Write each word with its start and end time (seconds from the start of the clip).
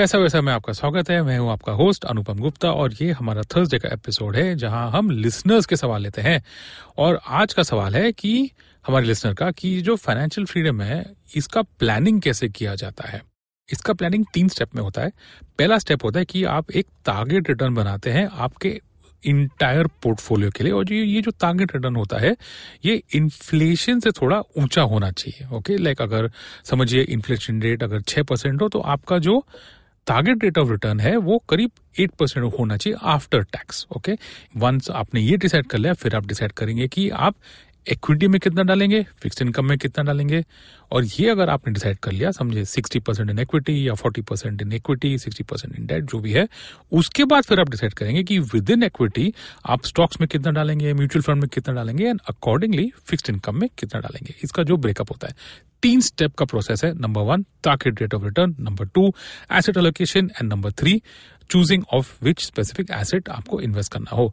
पैसा 0.00 0.18
वैसा 0.18 0.40
में 0.40 0.52
आपका 0.52 0.72
स्वागत 0.72 1.10
है। 1.10 1.22
मैं 1.22 1.38
हूँ 1.38 1.50
आपका 1.50 1.72
होस्ट 1.72 2.04
अनुपम 2.04 2.38
गुप्ता 2.38 2.70
और 2.72 2.92
ये 3.00 3.10
हमारा 3.12 3.42
थर्सडे 3.42 3.78
का 3.78 3.88
एपिसोड 3.88 4.36
है, 4.36 4.54
जहाँ 4.54 4.90
हम 4.90 5.10
लिसनर्स 5.10 5.66
के 5.66 5.76
सवाल 5.76 6.02
लेते 6.02 6.22
हैं। 6.22 6.42
और 6.98 7.20
आज 7.26 7.52
का 7.54 7.62
सवाल 7.62 7.96
है 7.96 8.12
कि 8.12 8.50
हमारे 8.86 9.06
लिसनर 9.06 9.34
का 9.34 9.50
कि 9.50 9.80
जो 9.80 9.96
फाइनेंशियल 9.96 10.46
फ्रीडम 10.46 10.80
है, 10.80 11.04
इसका 11.36 11.62
प्लानिंग 11.62 12.20
कैसे 12.20 12.48
किया 12.48 12.74
जाता 12.74 13.08
है? 13.08 13.22
इसका 13.68 13.92
प्लानिंग 13.92 14.24
तीन 14.34 14.48
स्टेप 14.48 14.74
में 14.74 14.82
होता 14.82 15.02
है। 15.02 15.12
पहला 15.58 15.78
स्टेप 15.78 16.04
होता 16.04 16.18
है 16.18 16.24
कि 16.24 16.44
आप 16.44 16.70
एक 16.70 16.86
टारगेट 17.06 17.48
रिटर्न 17.48 17.74
बनाते 17.74 18.10
हैं 18.10 18.28
आपके 18.28 18.80
इंटायर 19.22 19.86
पोर्टफोलियो 20.02 20.50
के 20.50 20.64
लिए। 20.64 20.72
और 20.72 20.92
ये 20.92 21.20
जो 21.22 21.30
टारगेट 21.30 21.74
रिटर्न 21.76 21.96
होता 21.96 22.18
है, 22.18 22.36
ये 22.84 23.02
इन्फ्लेशन 23.14 24.00
से 24.00 24.10
थोड़ा 24.10 24.40
ऊँचा 24.58 24.82
होना 24.82 25.10
चाहिए 25.10 25.56
ओके 25.56 25.76
लाइक 25.76 26.02
अगर 26.02 26.30
समझिए 26.64 27.02
इन्फ्लेशन 27.02 27.60
रेट 27.62 27.82
अगर 27.82 28.00
छह 28.00 28.22
परसेंट 28.22 28.62
हो 28.62 28.68
तो 28.68 28.80
आपका 28.94 29.18
जो 29.18 29.44
टारगेट 30.06 30.44
रेट 30.44 30.58
ऑफ़ 30.58 30.70
रिटर्न 30.70 31.00
है, 31.00 31.16
वो 31.16 31.38
करीब 31.48 31.70
एट 32.00 32.10
परसेंट 32.10 32.52
होना 32.58 32.76
चाहिए 32.76 32.98
आफ्टर 33.02 33.42
टैक्स 33.42 33.86
ओके 33.96 34.16
वंस 34.56 34.90
आपने 34.90 35.20
ये 35.20 35.36
डिसाइड 35.36 35.66
कर 35.66 35.78
लिया, 35.78 35.92
फिर 35.94 36.16
आप 36.16 36.26
डिसाइड 36.26 36.52
करेंगे 36.52 36.88
कि 36.88 37.08
आप 37.10 37.34
इक्विटी 37.86 38.28
में 38.28 38.40
कितना 38.40 38.62
डालेंगे? 38.62 39.02
फिक्स 39.18 39.42
इनकम 39.42 39.64
में 39.64 39.78
कितना 39.78 40.04
डालेंगे? 40.04 40.44
और 40.92 41.04
ये 41.04 41.28
अगर 41.30 41.50
आपने 41.50 41.72
डिसाइड 41.72 41.98
कर 41.98 42.12
लिया 42.12 42.30
समझे 42.30 42.64
सिक्सटी 42.64 42.98
परसेंट 42.98 43.30
इन 43.30 43.38
इक्विटी 43.38 43.88
या 43.88 43.94
forty 43.94 44.22
percent 44.22 44.62
in 44.62 44.72
equity 44.72 45.18
sixty 45.18 45.44
percent 45.44 45.78
in 45.78 45.86
debt 45.86 46.04
जो 46.04 46.18
भी 46.18 46.32
है, 46.32 46.48
उसके 46.92 47.24
बाद 47.24 47.44
फिर 47.44 47.60
आप 47.60 47.70
डिसाइड 47.70 47.94
करेंगे 47.94 48.22
कि 48.22 48.38
विद 48.38 48.70
इन 48.70 48.82
इक्विटी 48.82 49.32
आप 49.66 49.84
स्टॉक्स 49.84 50.20
में 50.20 50.28
कितना 50.28 50.52
डालेंगे 50.52 50.92
म्यूचुअल 50.92 51.22
फंड 51.22 51.40
में 51.40 51.48
कितना 51.48 51.74
डालेंगे 51.74 52.08
एंड 52.08 52.20
अकॉर्डिंगली 52.28 52.92
फिक्स्ड 53.04 53.30
इनकम 53.30 53.60
में 53.60 53.68
कितना 53.78 54.00
डालेंगे। 54.00 54.34
इसका 54.44 54.62
जो 54.62 54.76
ब्रेकअप 54.76 55.10
होता 55.10 55.28
है। 55.28 55.34
तीन 55.82 56.00
स्टेप 56.00 56.34
का 56.34 56.44
प्रोसेस 56.44 56.84
है 56.84 56.92
number 56.98 57.20
one 57.20 57.42
target 57.64 58.00
rate 58.02 58.14
of 58.14 58.24
return 58.24 58.56
number 58.60 58.86
two 58.86 59.12
asset 59.52 59.76
allocation 59.76 60.30
and 60.40 60.52
number 60.52 60.72
three 60.72 61.02
choosing 61.50 61.84
of 61.92 62.12
which 62.24 62.42
specific 62.42 62.90
asset 62.90 63.28
आपको 63.28 63.60
इन्वेस्ट 63.60 63.92
करना 63.92 64.16
हो। 64.16 64.32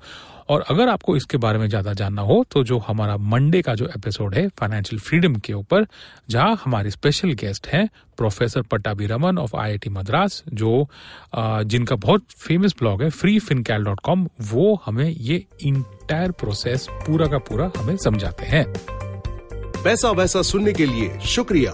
और 0.50 0.64
अगर 0.70 0.90
आपको 0.90 1.16
इसके 1.18 1.38
बारे 1.38 1.60
में 1.60 1.68
ज़्यादा 1.70 1.94
जानना 1.94 2.22
हो 2.22 2.44
तो 2.52 2.64
जो 2.64 2.78
हमारा 2.80 3.16
मंडे 3.18 3.62
का 3.62 3.74
जो 3.76 3.86
एपिसोड 3.88 4.36
है 4.36 4.48
फाइनेंशियल 4.60 5.00
फ्रीडम 5.00 5.36
के 5.38 5.54
ऊपर, 5.54 5.86
जहाँ 6.30 6.60
हमारे 6.64 6.92
स्पेशल 6.92 7.32
गेस्ट 7.34 7.68
हैं 7.68 7.88
professor 8.18 8.62
Pattabhi 8.62 9.06
Raman 9.06 9.38
of 9.38 9.56
IIT 9.56 9.90
Madras 9.90 10.44
जो 10.54 10.88
जिनका 11.36 11.96
बहुत 11.98 12.26
फ़ेमस 12.38 12.76
ब्लॉग 12.80 13.04
है 13.04 13.10
फ्री 13.12 13.38
फिनकैल 13.40 13.84
डॉट 13.84 14.00
कॉम 14.00 14.28
वो 14.52 14.74
हमें 14.86 15.10
ये 15.10 15.44
इंटायर 15.62 16.32
प्रोसेस 16.32 16.88
पूरा 16.92 17.28
का 17.28 17.38
पूरा 17.40 17.72
हमें 17.78 17.96
समझाते 17.98 18.46
हैं। 18.46 18.66
पैसा 19.84 20.12
वैसा 20.12 20.42
सुनने 20.44 20.74
के 20.74 20.86
लिए 20.86 21.20
शुक्रिया। 21.26 21.74